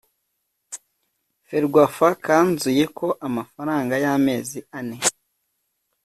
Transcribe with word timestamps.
ferwafa 1.47 2.07
kanzuye 2.25 2.83
ko 2.97 3.07
amafaranga 3.27 3.93
y’amezi 4.03 4.59
ane 4.77 4.97